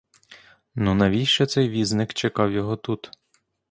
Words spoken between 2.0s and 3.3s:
чекав його тут?